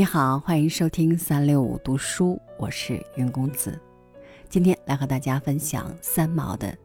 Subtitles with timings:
[0.00, 3.78] 你好，欢迎收听三六五读书，我是云公子。
[4.48, 6.68] 今天来和大家分享三毛的《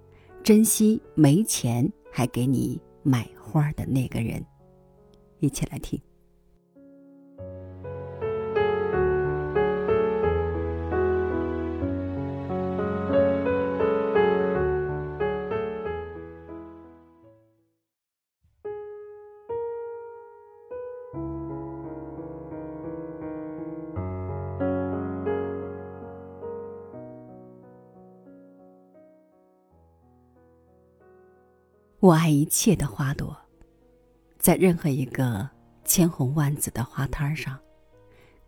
[0.44, 4.42] 珍惜没钱还给你买花的那个人》，
[5.40, 5.98] 一起来听。
[32.06, 33.36] 我爱一切的花朵，
[34.38, 35.50] 在任何一个
[35.84, 37.58] 千红万紫的花摊上，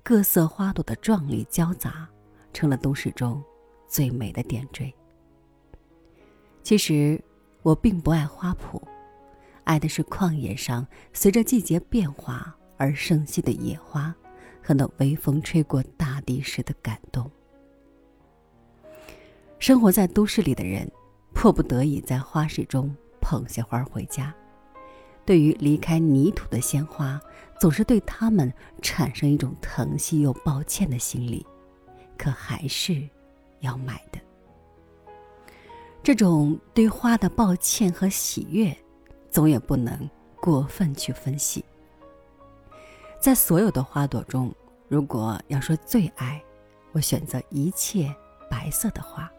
[0.03, 2.07] 各色花朵的壮丽交杂，
[2.53, 3.43] 成了都市中
[3.88, 4.93] 最美的点缀。
[6.61, 7.19] 其实，
[7.64, 8.80] 我并不爱花圃，
[9.64, 14.16] 爱的是旷野上随着季节变化而生息的野花，
[14.61, 17.27] 和那微风吹过大地时的感动。
[19.58, 20.88] 生活在都市里的人，
[21.33, 22.95] 迫不得已在花市中。
[23.28, 24.33] 捧些花回家，
[25.25, 27.20] 对于离开泥土的鲜花，
[27.59, 31.45] 总是对他们产生一种疼惜又抱歉的心理，
[32.17, 33.05] 可还是
[33.59, 34.20] 要买的。
[36.02, 38.73] 这种对花的抱歉和喜悦，
[39.30, 41.66] 总也不能过分去分析。
[43.20, 44.55] 在所有的花朵中，
[44.88, 46.42] 如果要说最爱，
[46.94, 48.16] 我选择一切
[48.50, 49.30] 白色的花。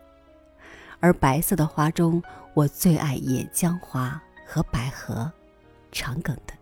[1.00, 2.22] 而白色的花中，
[2.54, 5.30] 我最爱野姜花和百合，
[5.92, 6.54] 长梗的。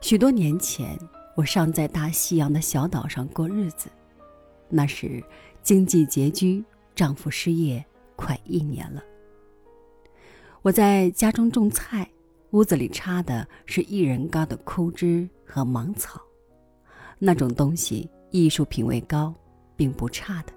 [0.00, 0.98] 许多年前，
[1.36, 3.88] 我尚在大西洋的小岛上过日子，
[4.68, 5.22] 那时
[5.62, 7.84] 经济拮据，丈夫失业
[8.16, 9.02] 快一年了。
[10.62, 12.10] 我在家中种菜，
[12.50, 16.20] 屋子里插的是一人高的枯枝和芒草，
[17.20, 19.32] 那种东西艺术品味高，
[19.76, 20.52] 并不差的。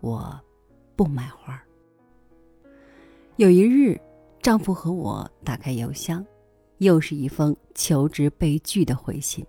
[0.00, 0.40] 我。
[0.96, 1.62] 不买花。
[3.36, 4.00] 有一日，
[4.40, 6.24] 丈夫和我打开邮箱，
[6.78, 9.44] 又是一封求职被拒的回信。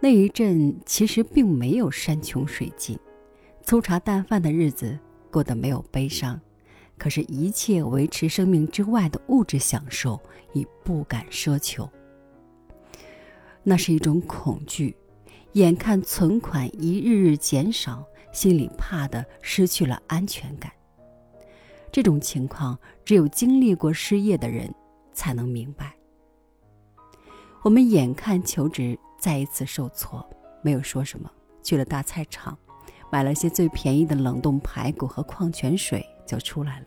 [0.00, 2.98] 那一阵其实并没有山穷水尽，
[3.62, 4.98] 粗茶淡饭的日子
[5.30, 6.38] 过得没有悲伤，
[6.98, 10.20] 可是，一切维持生命之外的物质享受
[10.52, 11.88] 已不敢奢求。
[13.62, 14.96] 那是一种恐惧，
[15.52, 18.04] 眼看存款一日日减少。
[18.36, 20.70] 心里怕的失去了安全感。
[21.90, 24.70] 这种情况只有经历过失业的人
[25.14, 25.96] 才能明白。
[27.62, 30.22] 我们眼看求职再一次受挫，
[30.62, 31.30] 没有说什么，
[31.62, 32.56] 去了大菜场，
[33.10, 36.86] 买了些最便宜的冷冻排骨和矿泉水，就出来了。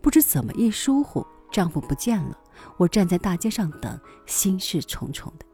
[0.00, 2.38] 不知怎么一疏忽，丈夫不见了。
[2.76, 5.46] 我站在大街上等，心事重重的。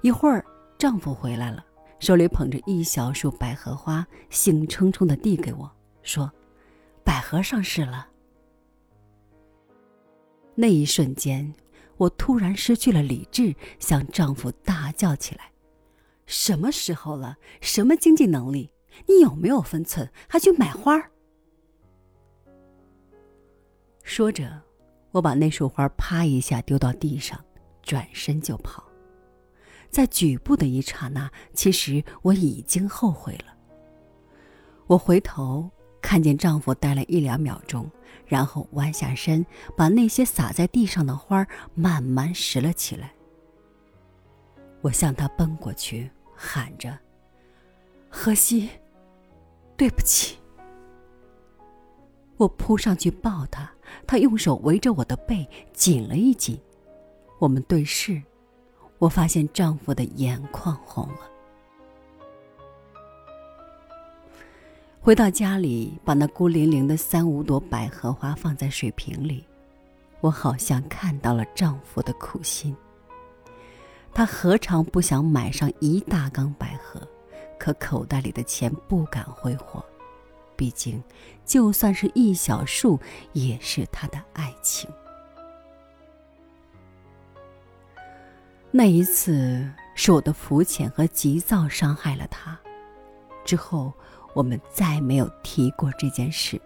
[0.00, 0.44] 一会儿，
[0.78, 1.64] 丈夫回来了。
[1.98, 5.70] 手里捧着一小束百合花，兴冲冲的递给我，
[6.02, 6.32] 说
[7.04, 8.08] ：“百合上市了。”
[10.54, 11.54] 那一瞬间，
[11.96, 15.52] 我突然失去了理智，向丈夫大叫起来
[16.26, 17.36] ：“什么时候了？
[17.60, 18.70] 什么经济能力？
[19.06, 20.10] 你有没有分寸？
[20.28, 21.10] 还去买花？”
[24.02, 24.62] 说着，
[25.10, 27.38] 我把那束花啪一下丢到地上，
[27.82, 28.87] 转身就跑。
[29.90, 33.54] 在举步的一刹那，其实我已经后悔了。
[34.86, 35.68] 我回头
[36.00, 37.90] 看见丈夫呆了一两秒钟，
[38.26, 39.44] 然后弯下身，
[39.76, 43.12] 把那些洒在地上的花慢慢拾了起来。
[44.80, 46.96] 我向他奔过去，喊着
[48.08, 48.68] ：“荷西，
[49.76, 50.36] 对不起。”
[52.38, 53.68] 我扑上去抱他，
[54.06, 56.56] 他用手围着我的背紧了一紧，
[57.40, 58.22] 我们对视。
[58.98, 61.20] 我发现丈夫的眼眶红了。
[65.00, 69.44] 回到家里，把那孤零零的三五朵百合花放在水瓶里，
[70.20, 72.76] 我好像看到了丈夫的苦心。
[74.12, 77.00] 他何尝不想买上一大缸百合，
[77.58, 79.82] 可口袋里的钱不敢挥霍，
[80.56, 81.02] 毕竟，
[81.46, 82.98] 就算是一小束，
[83.32, 84.90] 也是他的爱情。
[88.70, 92.58] 那一次是我的肤浅和急躁伤害了他，
[93.44, 93.92] 之后
[94.34, 96.60] 我们再没有提过这件事。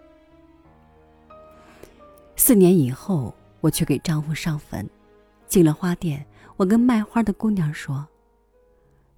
[2.35, 4.85] 四年以后，我去给丈夫上坟，
[5.47, 6.25] 进了花店，
[6.57, 8.05] 我跟卖花的姑娘说：“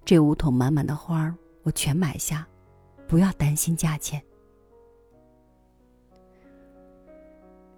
[0.04, 1.34] 这五桶满满的花，
[1.64, 2.46] 我全买下，
[3.08, 4.22] 不要担心价钱。”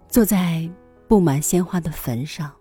[0.07, 0.69] 坐在
[1.07, 2.53] 布满鲜花的坟上。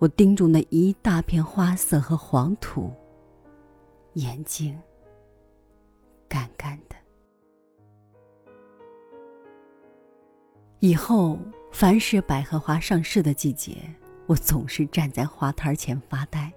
[0.00, 2.90] 我盯住那一大片花色和黄土，
[4.14, 4.80] 眼睛
[6.26, 6.96] 干干的。
[10.78, 11.38] 以后，
[11.70, 13.76] 凡是百合花上市的季节，
[14.24, 16.50] 我总是站在花摊前发呆。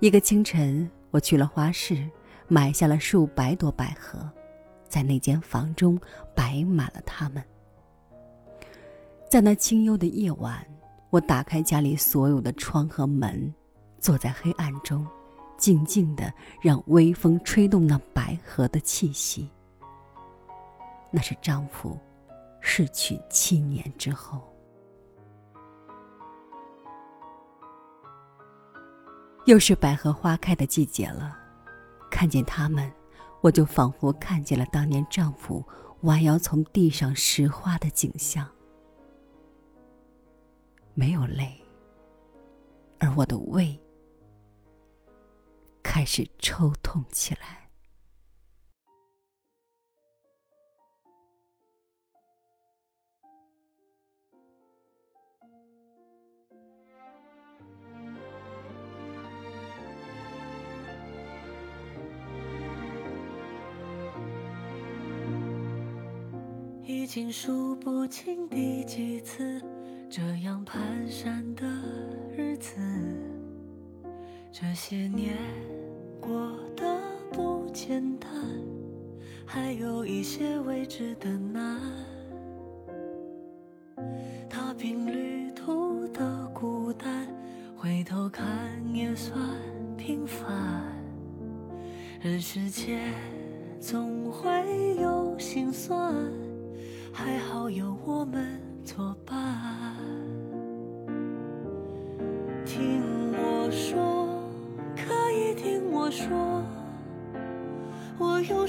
[0.00, 2.10] 一个清晨，我去了花市，
[2.48, 4.28] 买下了数百朵百合，
[4.88, 5.96] 在那间房中
[6.34, 7.40] 摆满了它们。
[9.30, 10.66] 在那清幽的夜晚。
[11.10, 13.52] 我打开家里所有的窗和门，
[13.98, 15.06] 坐在黑暗中，
[15.56, 19.50] 静静的让微风吹动那百合的气息。
[21.10, 21.98] 那是丈夫
[22.60, 24.52] 逝去七年之后。
[29.46, 31.38] 又是百合花开的季节了，
[32.10, 32.92] 看见它们，
[33.40, 35.64] 我就仿佛看见了当年丈夫
[36.00, 38.44] 弯腰从地上拾花的景象。
[40.98, 41.62] 没有泪，
[42.98, 43.78] 而我的胃
[45.82, 47.68] 开始抽痛起来。
[66.82, 69.75] 已经数不清第几次。
[70.08, 70.78] 这样蹒
[71.10, 71.66] 跚的
[72.36, 72.76] 日子，
[74.52, 75.36] 这些年
[76.20, 76.84] 过得
[77.32, 78.30] 不简单，
[79.44, 81.80] 还有一些未知的难。
[84.48, 87.26] 踏平旅途的孤单，
[87.76, 88.46] 回头看
[88.94, 89.38] 也算
[89.96, 90.46] 平凡。
[92.22, 93.12] 人世间
[93.80, 94.48] 总会
[94.96, 95.25] 有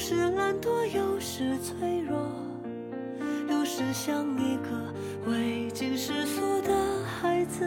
[0.10, 2.18] 时懒惰，有时脆弱，
[3.50, 7.66] 有时像一个未经世俗的孩子，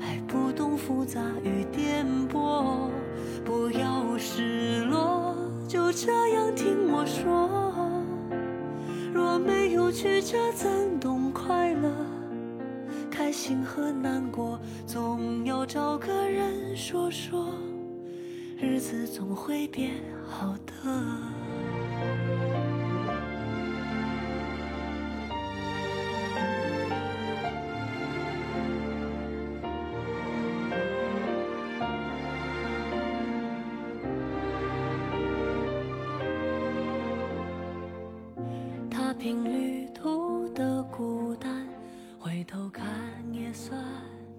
[0.00, 2.88] 还不懂复杂与颠簸。
[3.44, 5.36] 不要失落，
[5.68, 7.46] 就这样听我说，
[9.12, 11.92] 若没有曲折，怎懂快乐？
[13.10, 17.52] 开心和难过，总要找个人说说，
[18.58, 19.90] 日子总会变
[20.26, 21.33] 好的。
[42.44, 42.84] 回头看
[43.32, 43.82] 也算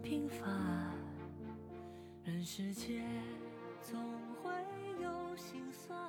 [0.03, 0.47] 平凡，
[2.23, 3.03] 人世间
[3.81, 3.99] 总
[4.43, 4.51] 会
[5.01, 5.99] 有心酸。